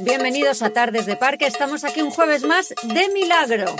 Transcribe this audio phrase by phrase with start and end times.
[0.00, 1.46] Bienvenidos a Tardes de Parque.
[1.46, 3.74] Estamos aquí un jueves más de milagro.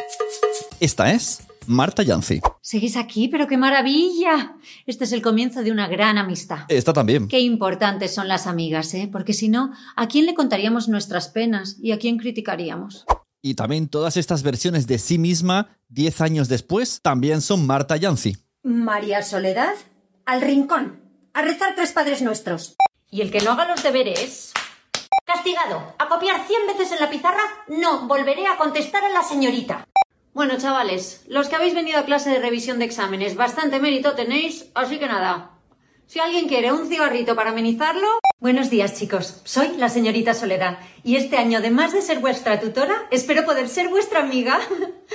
[0.80, 2.40] Esta es Marta Yancy.
[2.60, 4.56] Seguís aquí, pero qué maravilla.
[4.86, 6.60] Este es el comienzo de una gran amistad.
[6.68, 7.28] Esta también.
[7.28, 9.08] Qué importantes son las amigas, ¿eh?
[9.10, 13.04] Porque si no, ¿a quién le contaríamos nuestras penas y a quién criticaríamos?
[13.40, 18.36] Y también todas estas versiones de sí misma, 10 años después, también son Marta Yancy.
[18.64, 19.74] María Soledad,
[20.26, 21.00] al rincón,
[21.32, 22.74] a rezar tres padres nuestros.
[23.08, 24.52] Y el que no haga los deberes,
[25.28, 29.86] Castigado, a copiar 100 veces en la pizarra, no volveré a contestar a la señorita.
[30.32, 34.70] Bueno, chavales, los que habéis venido a clase de revisión de exámenes, bastante mérito tenéis,
[34.74, 35.50] así que nada.
[36.06, 38.08] Si alguien quiere un cigarrito para amenizarlo.
[38.40, 39.42] Buenos días, chicos.
[39.44, 43.90] Soy la señorita Soledad y este año, además de ser vuestra tutora, espero poder ser
[43.90, 44.58] vuestra amiga.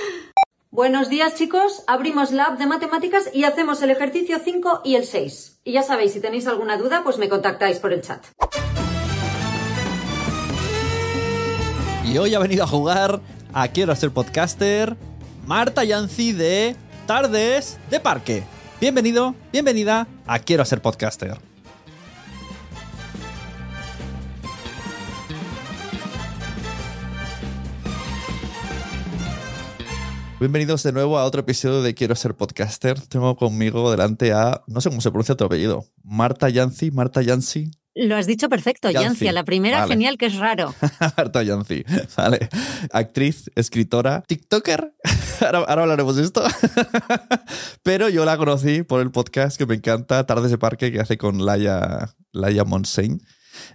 [0.70, 1.82] Buenos días, chicos.
[1.88, 5.62] Abrimos la app de matemáticas y hacemos el ejercicio 5 y el 6.
[5.64, 8.24] Y ya sabéis, si tenéis alguna duda, pues me contactáis por el chat.
[12.18, 13.20] Hoy ha venido a jugar
[13.52, 14.96] a Quiero ser podcaster
[15.46, 16.76] Marta Yancy de
[17.06, 18.44] Tardes de Parque.
[18.80, 21.36] Bienvenido, bienvenida a Quiero ser podcaster.
[30.38, 33.00] Bienvenidos de nuevo a otro episodio de Quiero ser podcaster.
[33.00, 37.72] Tengo conmigo delante a, no sé cómo se pronuncia tu apellido, Marta Yancy, Marta Yancy.
[37.94, 39.30] Lo has dicho perfecto, Yancy.
[39.30, 39.92] La primera, Vale.
[39.92, 40.74] genial, que es raro.
[41.16, 41.84] Marta Yancy,
[42.16, 42.48] vale.
[42.92, 44.94] Actriz, escritora, TikToker.
[45.40, 46.42] Ahora, ahora hablaremos de esto.
[47.82, 51.18] Pero yo la conocí por el podcast que me encanta, Tardes de Parque, que hace
[51.18, 52.64] con Laia, Laia.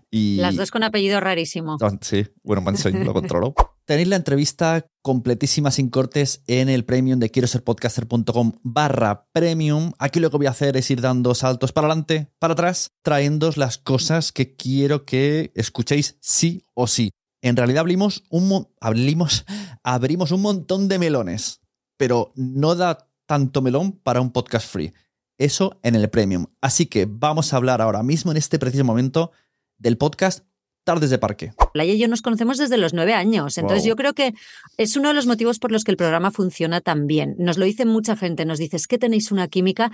[0.10, 0.38] Y...
[0.38, 1.78] Las dos con apellido rarísimo.
[1.82, 3.54] Ah, Sí, bueno, Montseny lo controlo.
[3.90, 9.94] Tenéis la entrevista completísima sin cortes en el premium de quiero ser podcaster.com barra premium.
[9.98, 13.58] Aquí lo que voy a hacer es ir dando saltos para adelante, para atrás, trayéndoos
[13.58, 17.10] las cosas que quiero que escuchéis sí o sí.
[17.42, 19.44] En realidad abrimos un, mo- abrimos,
[19.84, 21.62] abrimos un montón de melones,
[21.98, 24.94] pero no da tanto melón para un podcast free.
[25.40, 26.46] Eso en el premium.
[26.62, 29.32] Así que vamos a hablar ahora mismo, en este preciso momento,
[29.80, 30.46] del podcast
[30.90, 31.54] Tardes de Parque.
[31.76, 33.90] Laia y yo nos conocemos desde los nueve años, entonces Wow.
[33.90, 34.34] yo creo que
[34.76, 37.36] es uno de los motivos por los que el programa funciona tan bien.
[37.38, 39.92] Nos lo dice mucha gente, nos dice, es que tenéis una química.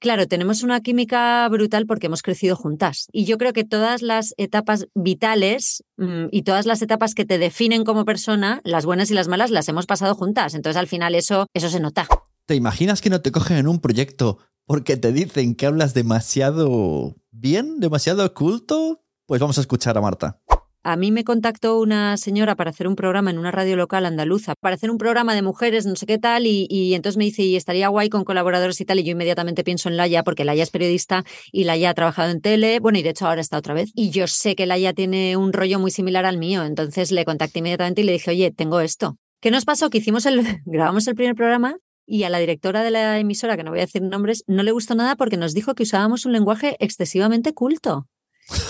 [0.00, 3.06] Claro, tenemos una química brutal porque hemos crecido juntas.
[3.12, 7.38] Y yo creo que todas las etapas vitales mm, y todas las etapas que te
[7.38, 10.54] definen como persona, las buenas y las malas, las hemos pasado juntas.
[10.56, 12.08] Entonces al final eso, eso se nota.
[12.46, 17.14] ¿Te imaginas que no te cogen en un proyecto porque te dicen que hablas demasiado
[17.30, 17.80] ¿Bien?
[17.80, 19.02] ¿Demasiado oculto?
[19.26, 20.38] Pues vamos a escuchar a Marta.
[20.84, 24.54] A mí me contactó una señora para hacer un programa en una radio local andaluza,
[24.58, 27.54] para hacer un programa de mujeres, no sé qué tal, y, entonces me dice, y
[27.54, 30.70] estaría guay con colaboradores y tal, y yo inmediatamente pienso en Laia, porque Laia es
[30.70, 33.92] periodista y Laia ha trabajado en tele, bueno, y de hecho ahora está otra vez,
[33.94, 37.60] y yo sé que Laia tiene un rollo muy similar al mío, entonces le contacté
[37.60, 39.16] inmediatamente y le dije, oye, tengo esto.
[39.40, 39.88] ¿Qué nos pasó?
[39.88, 41.76] Que hicimos el, grabamos el primer programa
[42.06, 44.72] y a la directora de la emisora, que no voy a decir nombres, no le
[44.72, 48.08] gustó nada porque nos dijo que usábamos un lenguaje excesivamente culto.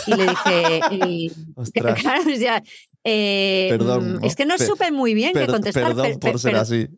[0.07, 1.31] Y le dije, y,
[1.75, 2.23] claro,
[3.05, 5.89] eh, perdón, mm, es que no supe muy bien qué contestar.
[5.89, 6.89] Perdón por ser así.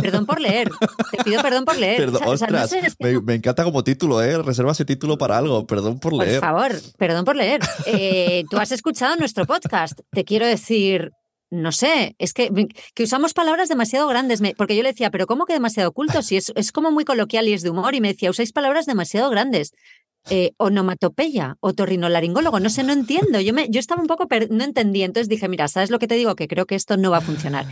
[0.00, 0.70] Perdón por leer.
[1.10, 2.08] Te pido perdón por leer.
[2.08, 4.42] ostras, me, encanta como título, ¿eh?
[4.42, 5.66] Reserva ese título para algo.
[5.66, 6.40] Perdón por leer.
[6.40, 7.60] Por favor, perdón por leer.
[7.86, 10.00] Eh, tú has escuchado nuestro podcast.
[10.12, 11.10] Te quiero decir,
[11.50, 12.48] no sé, es que,
[12.94, 16.22] que usamos palabras demasiado grandes, porque yo le decía, pero ¿cómo que demasiado culto?
[16.22, 18.86] Si es, es como muy coloquial y es de humor, y me decía, usáis palabras
[18.86, 19.72] demasiado grandes
[20.30, 23.40] eh, onomatopeya, otorrinolaringólogo, no sé, no entiendo.
[23.40, 26.14] Yo, me, yo estaba un poco, no entendía, entonces dije, mira, ¿sabes lo que te
[26.14, 26.34] digo?
[26.34, 27.66] Que creo que esto no va a funcionar.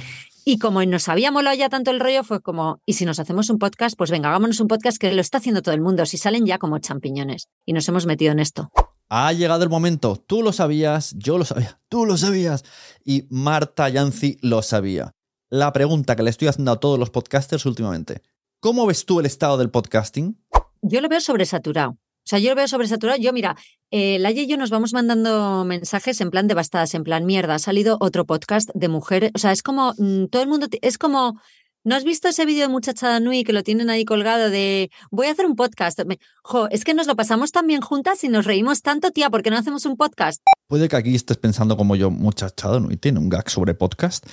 [0.45, 3.49] Y como nos había molado ya tanto el rollo, fue como, ¿y si nos hacemos
[3.49, 3.97] un podcast?
[3.97, 6.59] Pues venga, hagámonos un podcast que lo está haciendo todo el mundo, si salen ya
[6.59, 7.49] como champiñones.
[7.65, 8.71] Y nos hemos metido en esto.
[9.09, 12.65] Ha llegado el momento, tú lo sabías, yo lo sabía, tú lo sabías,
[13.05, 15.13] y Marta Yancy lo sabía.
[15.51, 18.23] La pregunta que le estoy haciendo a todos los podcasters últimamente,
[18.59, 20.39] ¿cómo ves tú el estado del podcasting?
[20.81, 21.99] Yo lo veo sobresaturado.
[22.25, 23.21] O sea, yo lo veo sobresaturado.
[23.21, 23.57] Yo, mira,
[23.91, 27.57] eh, y yo nos vamos mandando mensajes en plan devastadas, en plan mierda.
[27.57, 29.33] Ha salido otro podcast de mujeres.
[29.35, 30.67] O sea, es como mm, todo el mundo.
[30.81, 31.41] Es como.
[31.85, 35.27] ¿No has visto ese vídeo de Muchachada Nui que lo tienen ahí colgado de voy
[35.27, 36.01] a hacer un podcast?
[36.45, 39.43] jo, es que nos lo pasamos tan bien juntas y nos reímos tanto, tía, ¿por
[39.43, 40.41] qué no hacemos un podcast?
[40.69, 44.25] Puede que aquí estés pensando como yo, Muchachada Nui tiene un gag sobre podcast.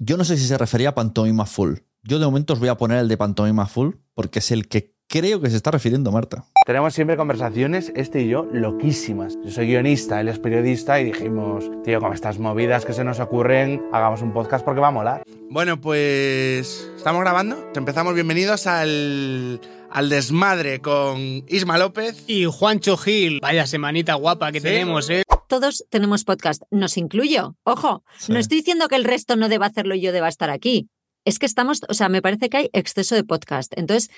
[0.00, 1.74] Yo no sé si se refería a Pantomima Full.
[2.02, 4.96] Yo de momento os voy a poner el de Pantomima Full porque es el que
[5.10, 6.44] creo que se está refiriendo Marta.
[6.64, 9.36] Tenemos siempre conversaciones, este y yo, loquísimas.
[9.44, 13.18] Yo soy guionista, él es periodista y dijimos, tío, con estas movidas que se nos
[13.18, 15.22] ocurren, hagamos un podcast porque va a molar.
[15.50, 17.72] Bueno, pues estamos grabando.
[17.74, 19.60] Empezamos, bienvenidos al,
[19.90, 21.18] al desmadre con
[21.48, 22.22] Isma López.
[22.28, 23.40] Y Juancho Gil.
[23.42, 25.24] Vaya semanita guapa que tenemos, ¿eh?
[25.48, 27.56] Todos tenemos podcast, nos incluyo.
[27.64, 30.88] Ojo, no estoy diciendo que el resto no deba hacerlo y yo deba estar aquí.
[31.24, 33.72] Es que estamos, o sea, me parece que hay exceso de podcast.
[33.76, 34.10] Entonces,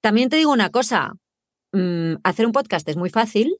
[0.00, 1.12] también te digo una cosa,
[1.72, 3.56] mm, hacer un podcast es muy fácil,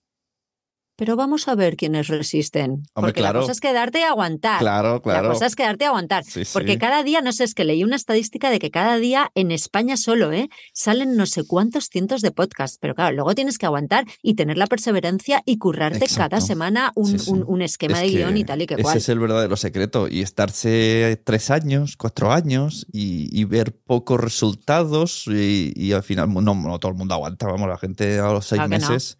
[1.00, 2.82] pero vamos a ver quiénes resisten.
[2.92, 4.58] porque la cosa es quedarte y aguantar.
[4.58, 5.28] Claro, claro.
[5.28, 6.24] La cosa es quedarte y aguantar.
[6.52, 9.50] porque cada día, no sé, es que leí una estadística de que cada día en
[9.50, 10.50] España solo, ¿eh?
[10.74, 12.76] Salen no sé cuántos cientos de podcasts.
[12.78, 17.18] Pero claro, luego tienes que aguantar y tener la perseverancia y currarte cada semana un,
[17.46, 18.94] un, esquema de guion y tal y que cual.
[18.94, 20.06] Ese es el verdadero secreto.
[20.06, 26.78] Y estarse tres años, cuatro años y, ver pocos resultados y, al final no, no,
[26.78, 27.46] todo el mundo aguanta.
[27.46, 29.19] Vamos, la gente a los seis meses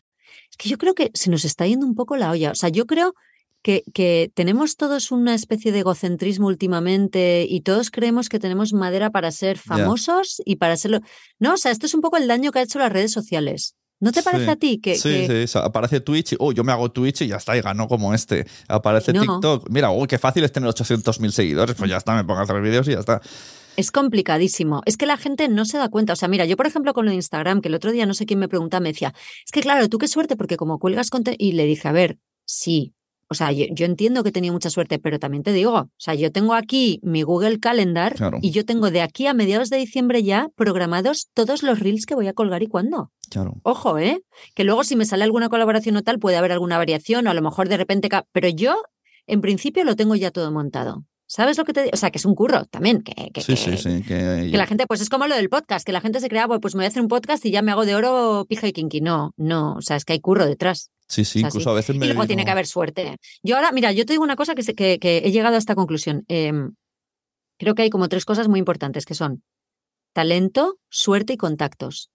[0.60, 2.50] que yo creo que se nos está yendo un poco la olla.
[2.50, 3.14] O sea, yo creo
[3.62, 9.08] que, que, tenemos todos una especie de egocentrismo últimamente y todos creemos que tenemos madera
[9.10, 11.00] para ser famosos y para serlo.
[11.38, 13.74] No, o sea, esto es un poco el daño que ha hecho las redes sociales.
[14.00, 16.90] ¿No te parece a ti que, sí, sí, aparece Twitch y, oh, yo me hago
[16.90, 18.46] Twitch y ya está, y ganó como este.
[18.66, 19.68] Aparece TikTok.
[19.68, 21.76] Mira, oh, qué fácil es tener 800.000 seguidores.
[21.76, 23.20] Pues ya está, me pongo a hacer vídeos y ya está.
[23.76, 24.82] Es complicadísimo.
[24.87, 26.12] Es que la gente no se da cuenta.
[26.12, 28.14] O sea, mira, yo por ejemplo con lo de Instagram, que el otro día no
[28.14, 29.14] sé quién me preguntaba, me decía,
[29.44, 31.36] es que claro, tú qué suerte, porque como cuelgas contenido.
[31.41, 32.94] Y le dije, a ver, sí.
[33.32, 36.32] O sea, yo, entiendo que tenía mucha suerte, pero también te digo, o sea, yo
[36.32, 40.48] tengo aquí mi Google Calendar y yo tengo de aquí a mediados de diciembre ya
[40.56, 43.12] programados todos los reels que voy a colgar y cuándo.
[43.31, 43.55] Claro.
[43.62, 44.24] Ojo, ¿eh?
[44.56, 47.34] Que luego si me sale alguna colaboración o tal, puede haber alguna variación o a
[47.34, 48.08] lo mejor de repente...
[48.32, 48.82] Pero yo,
[49.29, 51.05] en principio, lo tengo ya todo montado.
[51.31, 51.93] ¿Sabes lo que te digo?
[51.94, 53.03] O sea, que es un curro también.
[53.03, 54.03] Que, que, sí, sí, sí.
[54.03, 56.75] Que, la gente, pues es como lo del podcast, que la gente se crea, pues
[56.75, 59.01] me voy a hacer un podcast y ya me hago de oro, pija y kinky.
[59.01, 60.91] No, no, o sea, es que hay curro detrás.
[61.06, 62.05] Sí, sí, incluso a veces me.
[62.05, 63.17] Y luego tiene que haber suerte.
[63.44, 65.77] Yo ahora, mira, yo te digo una cosa que, que, que he llegado a esta
[65.77, 66.25] conclusión.
[66.27, 66.75] Em,
[67.58, 69.44] creo que hay como tres cosas muy importantes que son
[70.13, 72.10] talento, suerte y contactos.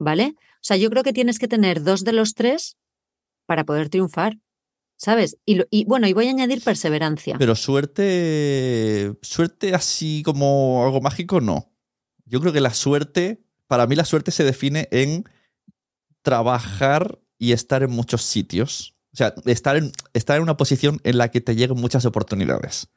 [0.00, 0.34] ¿Vale?
[0.36, 2.76] O sea, yo creo que tienes que tener dos de los tres
[3.46, 4.38] para poder triunfar.
[4.96, 5.36] ¿Sabes?
[5.44, 7.36] Y, bueno, y voy a añadir perseverancia.
[7.38, 11.70] Pero suerte, suerte así como algo mágico, no.
[12.24, 15.24] Yo creo que la suerte, para mí la suerte se define en
[16.22, 18.96] trabajar y estar en muchos sitios.
[19.12, 22.88] O sea, estar en, estar en una posición en la que te lleguen muchas oportunidades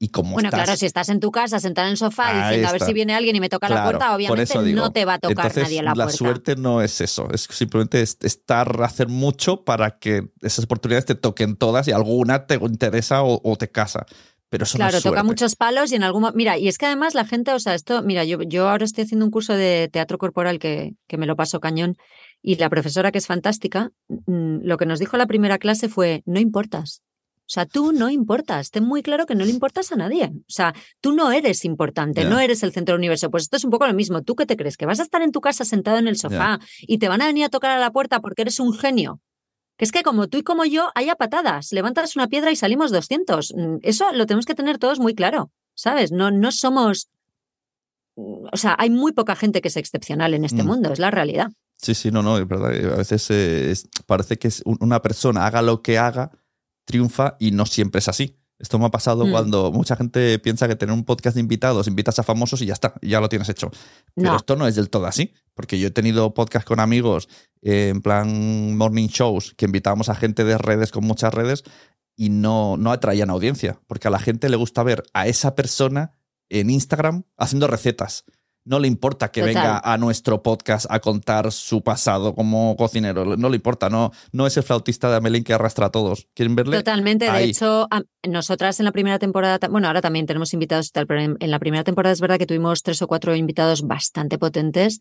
[0.00, 2.82] y Bueno, claro, si estás en tu casa sentado en el sofá diciendo a ver
[2.82, 5.82] si viene alguien y me toca la puerta, obviamente no te va a tocar nadie
[5.82, 6.12] la, puerta.
[6.12, 11.16] La suerte no es eso, es simplemente estar, hacer mucho para que esas oportunidades te
[11.16, 14.06] toquen todas y alguna te interesa o, te casa.
[14.50, 16.86] Pero eso claro, no es toca muchos palos y en algún Mira, y es que
[16.86, 19.90] además la gente, o sea, esto, mira, yo, yo ahora estoy haciendo un curso de
[19.92, 21.96] teatro corporal que, que me lo paso cañón
[22.40, 26.22] Y la profesora, que es fantástica, mm, lo que nos dijo la primera clase fue,
[26.24, 27.02] no importas.
[27.48, 28.70] O sea, tú no importas.
[28.70, 30.26] Ten muy claro que no le importas a nadie.
[30.34, 33.30] O sea, tú no eres importante, no eres el centro del universo.
[33.30, 34.22] Pues esto es un poco lo mismo.
[34.22, 34.76] ¿Tú qué te crees?
[34.76, 37.26] ¿Que vas a estar en tu casa sentado en el sofá y te van a
[37.26, 39.20] venir a tocar a la puerta porque eres un genio?
[39.78, 41.72] Que es que como tú y como yo, haya patadas.
[41.72, 43.54] Levantas una piedra y salimos 200.
[43.56, 46.12] Mm, Eso lo tenemos que tener todos muy claro, ¿sabes?
[46.12, 47.08] No, no somos...
[48.16, 50.66] O sea, hay muy poca gente que es excepcional en este Mm.
[50.66, 51.50] mundo, es la realidad.
[51.76, 52.72] Sí, sí, no, no, es verdad.
[52.72, 56.32] que A veces eh, es- parece que es una persona haga lo que haga,
[56.88, 58.34] triunfa y no siempre es así.
[58.58, 59.30] Esto me ha pasado Mm.
[59.30, 62.72] cuando mucha gente piensa que tener un podcast de invitados, invitas a famosos y ya
[62.72, 63.70] está, ya lo tienes hecho.
[64.16, 67.28] Pero esto no es del todo así, porque yo he tenido podcast con amigos
[67.62, 71.62] eh, en plan morning shows que invitábamos a gente de redes con muchas redes
[72.16, 76.14] y no, no atraían audiencia, porque a la gente le gusta ver a esa persona
[76.48, 78.24] en Instagram haciendo recetas.
[78.68, 79.54] No le importa que Total.
[79.54, 83.24] venga a nuestro podcast a contar su pasado como cocinero.
[83.36, 86.28] No le importa, no, no es el flautista de Amelín que arrastra a todos.
[86.34, 86.76] ¿Quieren verle?
[86.76, 87.30] Totalmente.
[87.32, 91.06] De hecho, a- nosotras en la primera temporada, bueno, ahora también tenemos invitados y tal,
[91.06, 94.36] pero en, en la primera temporada es verdad que tuvimos tres o cuatro invitados bastante
[94.38, 94.98] potentes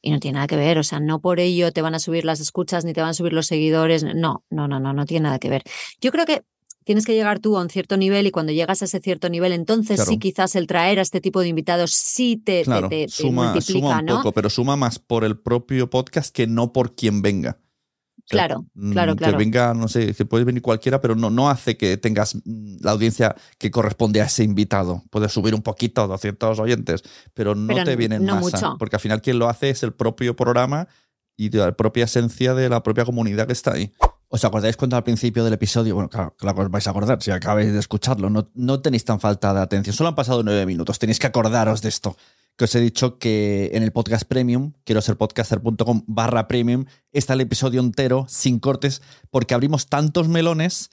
[0.00, 0.78] y no tiene nada que ver.
[0.78, 3.14] O sea, no por ello te van a subir las escuchas ni te van a
[3.14, 4.04] subir los seguidores.
[4.04, 5.62] No, no, no, no, no tiene nada que ver.
[6.00, 6.42] Yo creo que
[6.88, 9.52] tienes que llegar tú a un cierto nivel y cuando llegas a ese cierto nivel,
[9.52, 10.10] entonces Claro.
[10.10, 13.52] sí quizás el traer a este tipo de invitados sí te, Claro, te- te suma,
[13.52, 14.16] multiplica, suma un ¿no?
[14.16, 17.58] poco, pero suma más por el propio podcast que no por quien venga.
[17.60, 19.38] O sea, Claro, mm, claro, Que claro.
[19.38, 22.92] venga, no sé, que puede venir cualquiera, pero no, no hace que tengas mm, la
[22.92, 25.02] audiencia que corresponde a ese invitado.
[25.10, 27.02] Puedes subir un poquito, 200 oyentes,
[27.34, 28.56] pero no Pero te viene en no masa.
[28.70, 28.76] mucho.
[28.78, 30.88] Porque al final quien lo hace es el propio programa
[31.36, 33.92] y de la propia esencia de la propia comunidad que está ahí.
[34.30, 37.30] ¿Os acordáis cuando al principio del episodio, bueno, claro, claro os vais a acordar si
[37.30, 40.98] acabáis de escucharlo, no, no tenéis tan falta de atención, solo han pasado nueve minutos,
[40.98, 42.14] tenéis que acordaros de esto,
[42.58, 47.32] que os he dicho que en el podcast premium, quiero ser podcaster.com barra premium, está
[47.32, 50.90] el episodio entero, sin cortes, porque abrimos tantos melones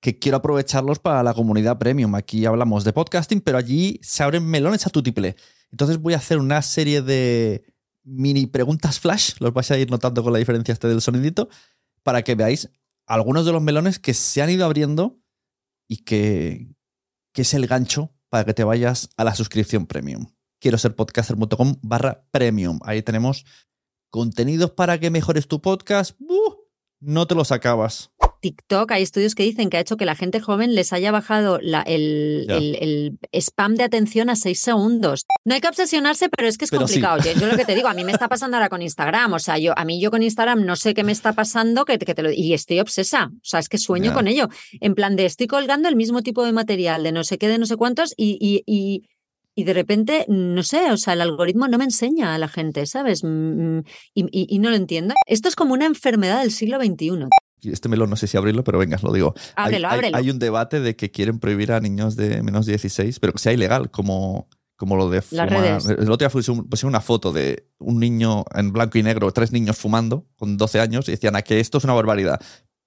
[0.00, 2.14] que quiero aprovecharlos para la comunidad premium.
[2.14, 5.34] Aquí hablamos de podcasting, pero allí se abren melones a tu tiple.
[5.72, 7.64] Entonces voy a hacer una serie de
[8.04, 11.48] mini preguntas flash, los vais a ir notando con la diferencia este del sonidito,
[12.02, 12.70] para que veáis
[13.08, 15.18] algunos de los melones que se han ido abriendo
[15.88, 16.68] y que,
[17.32, 20.26] que es el gancho para que te vayas a la suscripción premium.
[20.60, 22.78] Quiero ser podcaster.com barra premium.
[22.82, 23.44] Ahí tenemos
[24.10, 26.18] contenidos para que mejores tu podcast.
[27.00, 28.12] No te los acabas.
[28.40, 31.58] TikTok, hay estudios que dicen que ha hecho que la gente joven les haya bajado
[31.60, 32.56] la- el, Ya.
[32.56, 35.24] el- el spam de atención a seis segundos.
[35.44, 37.00] No hay que obsesionarse, pero es que es Pero sí.
[37.00, 37.18] complicado.
[37.34, 39.32] Yo, yo lo que te digo, a mí me está pasando ahora con Instagram.
[39.32, 41.98] O sea, yo a mí yo con Instagram no sé qué me está pasando que,
[41.98, 43.30] que te lo, y estoy obsesa.
[43.34, 44.48] O sea, es que sueño con ello.
[44.80, 47.58] En plan de estoy colgando el mismo tipo de material de no sé qué, de
[47.58, 49.02] no sé cuántos y, y, y,
[49.54, 52.86] y de repente, no sé, o sea, el algoritmo no me enseña a la gente,
[52.86, 53.22] ¿sabes?
[53.24, 53.80] Mm,
[54.14, 55.14] Y, y- y no lo entiendo.
[55.26, 57.26] Esto es como una enfermedad del siglo XXI.
[57.62, 59.34] Este melón no sé si abrirlo, pero venga, lo digo.
[59.56, 60.16] Ábrelo, hay, ábrelo.
[60.16, 63.38] hay un debate de que quieren prohibir a niños de menos de 16, pero que
[63.38, 65.48] sea ilegal, como, como lo de Las fumar.
[65.50, 65.86] redes.
[65.86, 69.76] El otro día puse una foto de un niño en blanco y negro, tres niños
[69.76, 72.40] fumando con 12 años, y decían a que esto es una barbaridad.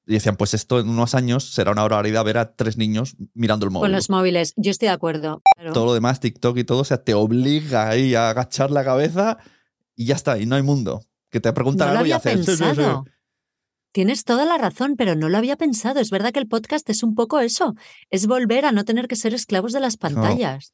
[0.08, 3.66] Y decían, pues esto en unos años será una barbaridad ver a tres niños mirando
[3.66, 3.84] el móvil.
[3.90, 5.42] Con los móviles, yo estoy de acuerdo.
[5.56, 5.74] claro.
[5.74, 9.38] Todo lo demás, TikTok y todo, o sea, te obliga ahí a agachar la cabeza
[9.96, 11.04] y ya está, y no hay mundo.
[11.30, 12.40] Que te preguntan No algo y haces.
[12.40, 12.64] "Sí, sí, sí".
[12.64, 13.06] pensado.
[13.92, 16.00] Tienes toda la razón, pero no lo había pensado.
[16.00, 17.76] Es verdad que el podcast es un poco eso.
[18.10, 20.74] Es volver a no tener que ser esclavos de las pantallas.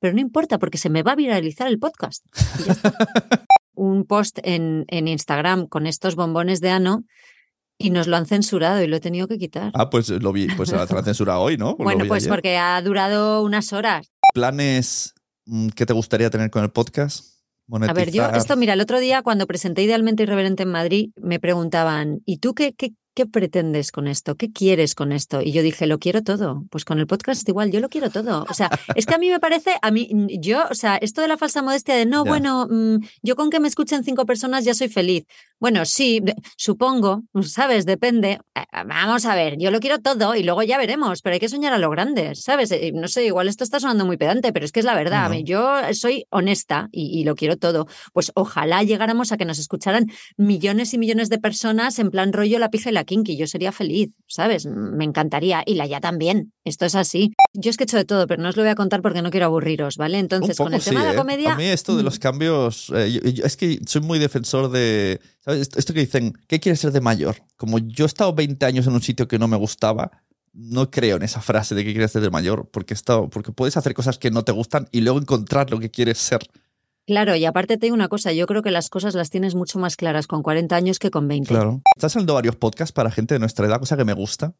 [0.00, 2.24] Pero no importa, porque se me va a viralizar el podcast.
[2.60, 2.94] Y ya está.
[3.74, 7.04] un post en, en Instagram con estos bombones de ano
[7.78, 9.70] y nos lo han censurado y lo he tenido que quitar.
[9.74, 11.76] Ah, pues lo vi, pues la la censura hoy, ¿no?
[11.76, 12.30] Bueno, pues ayer.
[12.30, 14.10] porque ha durado unas horas.
[14.34, 15.14] ¿Planes
[15.46, 17.37] mm, que te gustaría tener con el podcast?
[17.70, 18.36] A ver, yo, Monetizar.
[18.36, 22.54] esto, mira, el otro día cuando presenté Idealmente Irreverente en Madrid, me preguntaban, ¿y tú
[22.54, 24.36] qué, qué, qué pretendes con esto?
[24.36, 25.42] ¿Qué quieres con esto?
[25.42, 26.62] Y yo dije, lo quiero todo.
[26.70, 28.46] Pues con el podcast igual, yo lo quiero todo.
[28.48, 30.08] O sea, es que a mí me parece, a mí,
[30.40, 33.58] yo, o sea, esto de la falsa modestia de, no, bueno, mm, yo con que
[33.58, 35.24] me escuchen cinco personas ya soy feliz.
[35.58, 36.22] Bueno, sí,
[36.56, 37.86] supongo, ¿sabes?
[37.86, 38.38] Depende.
[38.54, 41.48] Eh, Vamos a ver, yo lo quiero todo y luego ya veremos, pero hay que
[41.48, 42.70] soñar a lo grande, ¿sabes?
[42.70, 45.32] Eh, No sé, igual esto está sonando muy pedante, pero es que es la verdad.
[45.42, 47.88] Yo soy honesta y, y lo quiero todo.
[48.12, 50.06] Pues ojalá llegáramos a que nos escucharan
[50.36, 53.36] millones y millones de personas en plan rollo la pija y la kinky.
[53.36, 54.66] Yo sería feliz, ¿sabes?
[54.66, 55.62] Me encantaría.
[55.66, 56.52] Y la ya también.
[56.64, 57.32] Esto es así.
[57.54, 59.22] Yo es que he hecho de todo, pero no os lo voy a contar porque
[59.22, 60.18] no quiero aburriros, ¿vale?
[60.20, 61.12] Entonces, con el tema de ¿eh?
[61.14, 61.54] la comedia.
[61.54, 64.70] A mí esto de mm, los cambios, eh, yo- yo- es que soy muy defensor
[64.70, 65.70] de, ¿sabes?
[65.74, 67.36] Esto, que dicen, ¿qué quieres ser de mayor?
[67.56, 70.10] Como yo he estado 20 años en un sitio que no me gustaba,
[70.52, 73.76] no creo en esa frase de que quieres ser de mayor, porque, estado- porque puedes
[73.76, 76.40] hacer cosas que no te gustan y luego encontrar lo que quieres ser.
[77.08, 79.78] Claro, y aparte te digo una cosa, yo creo que las cosas las tienes mucho
[79.78, 81.48] más claras con 40 años que con 20.
[81.48, 81.80] Claro.
[81.96, 84.54] Están saliendo varios podcasts para gente de nuestra edad, cosa que me gusta,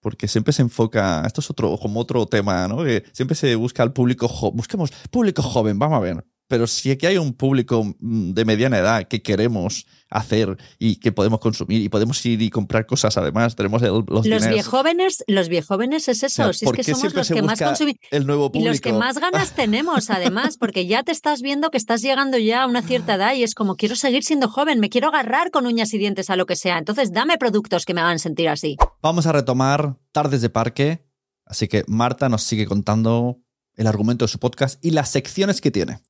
[0.00, 2.82] porque siempre se enfoca, esto es otro, como otro tema, ¿no?
[2.82, 6.26] Que siempre se busca al público joven, busquemos público joven, vamos a ver.
[6.52, 11.10] Pero si aquí hay un público mm, de mediana edad que queremos hacer y que
[11.10, 15.48] podemos consumir y podemos ir y comprar cosas además, tenemos el- los, Los viejóvenes, los
[15.48, 17.98] viejóvenes es eso, O sea, si es ¿por que somos los que más consumimos.
[18.10, 18.98] el nuevo Y los que público?
[19.06, 22.82] más ganas tenemos, además, porque ya te estás viendo que estás llegando ya a una
[22.82, 25.98] cierta edad y es como, quiero seguir siendo joven, me quiero agarrar con uñas y
[25.98, 26.76] dientes a lo que sea.
[26.76, 28.76] Entonces, dame productos que me hagan sentir así.
[29.00, 31.02] Vamos a retomar Tardes de Parque,
[31.46, 33.38] así que Marta nos sigue contando
[33.74, 36.00] el argumento de su podcast y las secciones que tiene.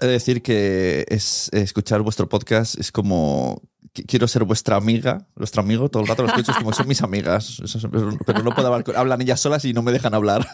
[0.00, 3.60] He de decir que es escuchar vuestro podcast es como
[3.94, 6.88] qu- quiero ser vuestra amiga, vuestro amigo, todo el rato lo escucho, es como son
[6.88, 7.60] mis amigas,
[8.26, 10.46] pero no puedo hablar, hablan ellas solas y no me dejan hablar.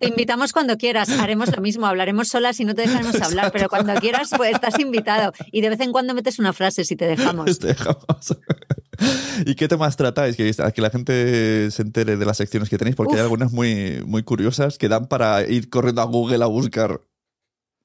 [0.00, 3.68] Te invitamos cuando quieras, haremos lo mismo, hablaremos solas y no te dejaremos hablar, pero
[3.68, 5.32] cuando quieras, pues estás invitado.
[5.52, 7.58] Y de vez en cuando metes una frase si te dejamos.
[7.58, 8.36] Te dejamos.
[9.46, 10.36] ¿Y qué temas tratáis?
[10.36, 14.02] Que, que la gente se entere de las secciones que tenéis, porque hay algunas muy,
[14.04, 17.00] muy curiosas que dan para ir corriendo a Google a buscar.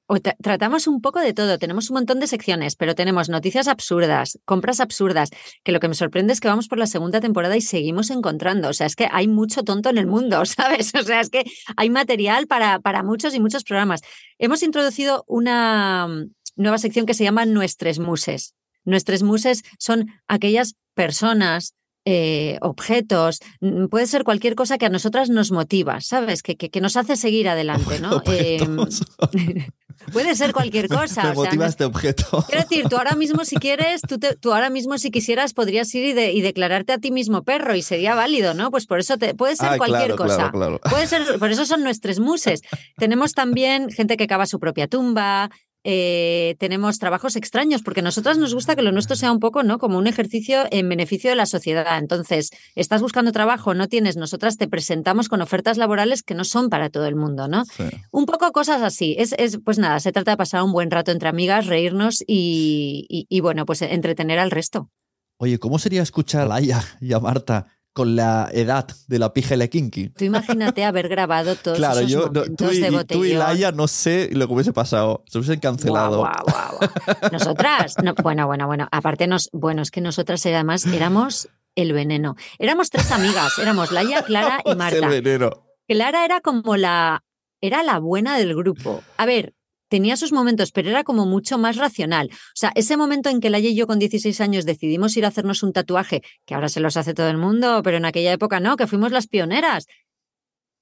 [0.06, 1.58] O tra- tratamos un poco de todo.
[1.58, 5.30] Tenemos un montón de secciones, pero tenemos noticias absurdas, compras absurdas,
[5.62, 8.68] que lo que me sorprende es que vamos por la segunda temporada y seguimos encontrando.
[8.68, 10.92] O sea, es que hay mucho tonto en el mundo, ¿sabes?
[10.94, 11.44] O sea, es que
[11.76, 14.02] hay material para, para muchos y muchos programas.
[14.38, 18.54] Hemos introducido una mm, nueva sección que se llama Nuestres Muses.
[18.84, 25.30] Nuestros muses son aquellas personas, eh, objetos, mm, puede ser cualquier cosa que a nosotras
[25.30, 26.42] nos motiva, ¿sabes?
[26.42, 28.22] Que, que, que nos hace seguir adelante, ¿no?
[28.26, 28.76] Em,
[30.12, 31.22] puede ser cualquier cosa.
[31.24, 32.44] Me o motiva este objeto.
[32.48, 35.94] Quiero decir, tú ahora mismo si quieres, tú, te- tú ahora mismo si quisieras podrías
[35.94, 38.70] ir y, de- y declararte a ti mismo perro y sería válido, ¿no?
[38.70, 40.36] Pues por eso te, puede ser Ah, cualquier claro, cosa.
[40.50, 40.80] claro, claro.
[40.90, 42.62] Puede ser, por eso son nuestros muses.
[42.96, 45.50] Tenemos también gente que cava su propia tumba.
[45.84, 49.62] Eh, tenemos trabajos extraños, porque a nosotras nos gusta que lo nuestro sea un poco,
[49.62, 49.78] ¿no?
[49.78, 51.98] Como un ejercicio en beneficio de la sociedad.
[51.98, 56.70] Entonces, estás buscando trabajo, no tienes, nosotras te presentamos con ofertas laborales que no son
[56.70, 57.64] para todo el mundo, ¿no?
[57.66, 57.84] Sí.
[58.10, 59.14] Un poco cosas así.
[59.18, 63.06] Es, es, pues nada, se trata de pasar un buen rato entre amigas, reírnos y,
[63.08, 64.90] y- y, bueno, pues entretener al resto.
[65.36, 69.54] Oye, ¿cómo sería escuchar a Laia y a Marta con la edad de la pija
[69.54, 70.10] y la kinky?
[70.10, 73.34] Tú imagínate haber grabado todos Claro, esos yo, no, tú, y, de y tú y
[73.34, 73.38] botellón.
[73.38, 75.24] Laia no sé lo que hubiese pasado.
[75.26, 76.18] Se hubiesen cancelado.
[76.18, 76.90] Guau, guau.
[77.32, 78.88] Nosotras, no, bueno, bueno, bueno.
[78.92, 82.36] Aparte, nos, bueno, es que nosotras además éramos el veneno.
[82.58, 85.08] Éramos tres amigas, éramos Laia, Clara y Es el Marta.
[85.08, 85.50] veneno.
[85.88, 87.22] Clara era como la,
[87.60, 89.02] era la buena del grupo.
[89.16, 89.54] A ver,
[89.94, 92.28] tenía sus momentos, pero era como mucho más racional.
[92.32, 95.28] O sea, ese momento en que Laia y yo con 16 años decidimos ir a
[95.28, 98.58] hacernos un tatuaje, que ahora se los hace todo el mundo, pero en aquella época
[98.58, 99.86] no, que fuimos las pioneras.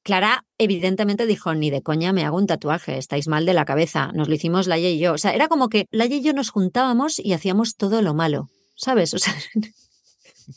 [0.03, 4.13] Clara evidentemente dijo, ni de coña me hago un tatuaje, estáis mal de la cabeza.
[4.15, 5.13] Nos lo hicimos Laia y yo.
[5.13, 8.49] O sea, era como que Laia y yo nos juntábamos y hacíamos todo lo malo,
[8.77, 9.13] ¿sabes?
[9.13, 9.35] O sea,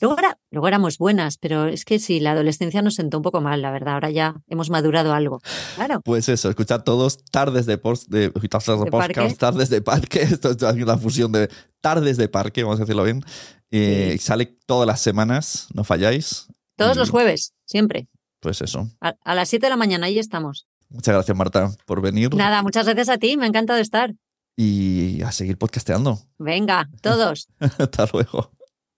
[0.02, 3.41] luego, era- luego éramos buenas, pero es que sí, la adolescencia nos sentó un poco
[3.41, 3.95] mal, la verdad.
[3.95, 5.41] Ahora ya hemos madurado algo.
[5.76, 6.02] Claro.
[6.04, 9.36] Pues eso, escuchar todos tardes de, post, de, tardes de ¿De podcast, parque?
[9.36, 10.21] tardes de parque.
[10.32, 11.50] Esto es una fusión de
[11.82, 13.24] tardes de parque, vamos a decirlo bien.
[13.71, 16.48] Eh, Sale todas las semanas, no falláis.
[16.78, 18.08] Todos Y, los jueves, siempre.
[18.39, 18.89] Pues eso.
[19.02, 20.67] A, a las 7 de la mañana, ahí estamos.
[20.89, 22.34] Muchas gracias, Marta, por venir.
[22.36, 24.13] Nada, muchas gracias a ti, me ha encantado estar.
[24.58, 26.19] Y a seguir podcasteando.
[26.38, 27.48] Venga, todos.
[27.60, 28.52] Hasta luego.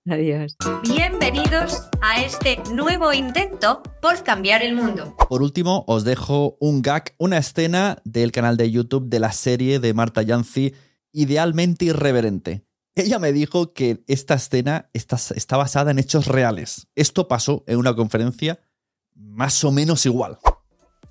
[0.09, 0.55] Adiós.
[0.83, 5.15] Bienvenidos a este nuevo intento por cambiar el mundo.
[5.27, 9.79] Por último, os dejo un gag, una escena del canal de YouTube de la serie
[9.79, 10.73] de Marta Yancy,
[11.11, 12.63] Idealmente Irreverente.
[12.95, 16.87] Ella me dijo que esta escena está, está basada en hechos reales.
[16.95, 18.59] Esto pasó en una conferencia
[19.13, 20.37] más o menos igual.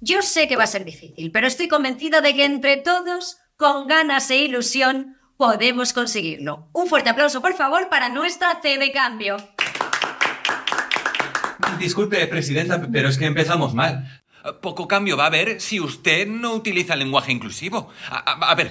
[0.00, 3.88] Yo sé que va a ser difícil, pero estoy convencida de que entre todos, con
[3.88, 6.68] ganas e ilusión, podemos conseguirlo.
[6.72, 9.36] Un fuerte aplauso, por favor, para nuestra C de cambio.
[11.78, 14.22] Disculpe, presidenta, pero es que empezamos mal.
[14.62, 17.90] Poco cambio va a haber si usted no utiliza el lenguaje inclusivo.
[18.08, 18.70] A, a- a ver,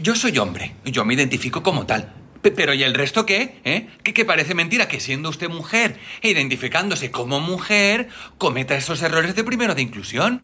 [0.00, 2.12] yo soy hombre, yo me identifico como tal.
[2.42, 3.60] Pe- Pero ¿y el resto qué?
[3.64, 3.88] ¿Eh?
[4.02, 9.34] ¿Que, que parece mentira que siendo usted mujer e identificándose como mujer, cometa esos errores
[9.34, 10.42] de primero de inclusión?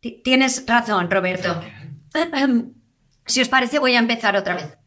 [0.00, 1.62] Ti- Tienes razón, Roberto.
[3.26, 4.78] Si os parece, voy a empezar otra vez.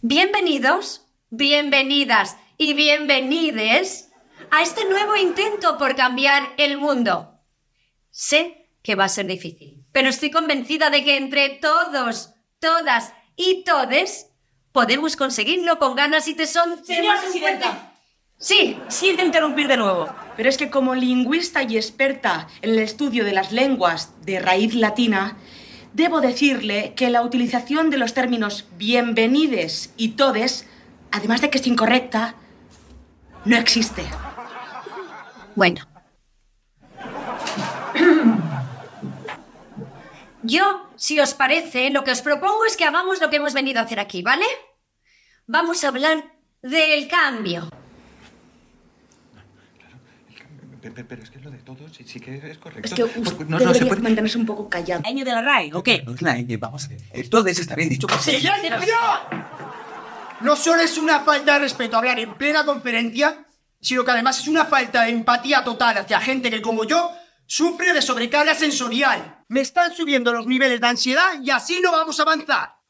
[0.00, 4.10] Bienvenidos, bienvenidas y bienvenides
[4.50, 7.38] a este nuevo intento por cambiar el mundo.
[8.10, 13.64] Sé que va a ser difícil, pero estoy convencida de que entre todos, todas y
[13.64, 14.30] todes
[14.72, 16.84] podemos conseguirlo con ganas y tesón.
[16.84, 17.89] Señora presidenta.
[18.42, 23.26] Sí, Siento interrumpir de nuevo, pero es que como lingüista y experta en el estudio
[23.26, 25.36] de las lenguas de raíz latina,
[25.92, 30.66] debo decirle que la utilización de los términos bienvenides y todes,
[31.12, 32.34] además de que es incorrecta,
[33.44, 34.06] no existe.
[35.54, 35.86] Bueno.
[40.42, 43.80] Yo, si os parece, lo que os propongo es que hagamos lo que hemos venido
[43.80, 44.46] a hacer aquí, ¿vale?
[45.46, 46.24] Vamos a hablar
[46.62, 47.68] del cambio.
[50.80, 52.86] Pero es que lo de todo sí, sí que es correcto.
[52.86, 54.02] Es que usted no, no, se debería puede...
[54.02, 55.02] mantenerse un poco callado.
[55.04, 56.04] ¿Año de la RAE o qué?
[56.58, 57.28] Vamos a ver.
[57.28, 58.06] Todo eso está bien dicho.
[58.06, 60.38] pues ¡Sí, ya, ya, ya!
[60.40, 63.44] No solo es una falta de respeto hablar en plena conferencia,
[63.80, 67.12] sino que además es una falta de empatía total hacia gente que, como yo,
[67.46, 69.44] sufre de sobrecarga sensorial.
[69.48, 72.80] Me están subiendo los niveles de ansiedad y así no vamos a avanzar.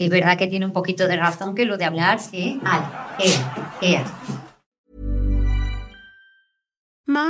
[0.00, 2.58] Es verdad que tiene un poquito de razón que lo de hablar, sí.
[2.62, 2.86] Vale,
[3.18, 4.04] ea, ea.
[7.20, 7.29] Emma?